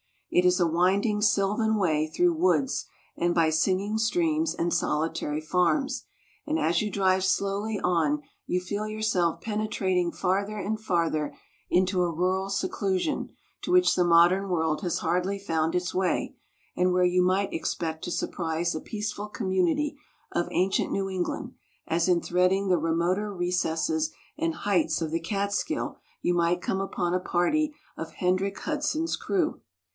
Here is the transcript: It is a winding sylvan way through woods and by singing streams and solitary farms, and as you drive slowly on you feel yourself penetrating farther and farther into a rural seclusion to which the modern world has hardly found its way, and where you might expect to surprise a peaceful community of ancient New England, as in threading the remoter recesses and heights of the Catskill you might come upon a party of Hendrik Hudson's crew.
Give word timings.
It 0.31 0.45
is 0.45 0.59
a 0.59 0.65
winding 0.65 1.21
sylvan 1.21 1.75
way 1.75 2.07
through 2.07 2.33
woods 2.33 2.85
and 3.17 3.35
by 3.35 3.51
singing 3.51 3.99
streams 3.99 4.55
and 4.55 4.73
solitary 4.73 5.41
farms, 5.41 6.05
and 6.47 6.57
as 6.57 6.81
you 6.81 6.89
drive 6.89 7.23
slowly 7.23 7.79
on 7.83 8.23
you 8.47 8.61
feel 8.61 8.87
yourself 8.87 9.41
penetrating 9.41 10.11
farther 10.11 10.57
and 10.57 10.79
farther 10.79 11.37
into 11.69 12.01
a 12.01 12.09
rural 12.11 12.49
seclusion 12.49 13.29
to 13.61 13.71
which 13.73 13.93
the 13.93 14.05
modern 14.05 14.49
world 14.49 14.81
has 14.81 14.99
hardly 14.99 15.37
found 15.37 15.75
its 15.75 15.93
way, 15.93 16.35
and 16.75 16.93
where 16.93 17.03
you 17.03 17.21
might 17.21 17.53
expect 17.53 18.03
to 18.05 18.09
surprise 18.11 18.73
a 18.73 18.81
peaceful 18.81 19.27
community 19.27 19.97
of 20.31 20.47
ancient 20.51 20.91
New 20.91 21.09
England, 21.09 21.53
as 21.87 22.07
in 22.07 22.21
threading 22.21 22.69
the 22.69 22.77
remoter 22.77 23.31
recesses 23.33 24.11
and 24.37 24.53
heights 24.55 24.99
of 25.01 25.11
the 25.11 25.19
Catskill 25.19 25.97
you 26.21 26.33
might 26.33 26.61
come 26.61 26.79
upon 26.81 27.13
a 27.13 27.19
party 27.19 27.75
of 27.97 28.13
Hendrik 28.13 28.57
Hudson's 28.59 29.15
crew. 29.15 29.61